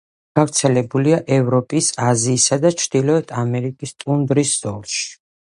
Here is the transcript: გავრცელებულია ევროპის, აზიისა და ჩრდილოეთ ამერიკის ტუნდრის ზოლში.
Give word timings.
გავრცელებულია 0.37 1.19
ევროპის, 1.35 1.89
აზიისა 2.13 2.59
და 2.65 2.73
ჩრდილოეთ 2.81 3.35
ამერიკის 3.43 3.95
ტუნდრის 4.07 4.57
ზოლში. 4.65 5.07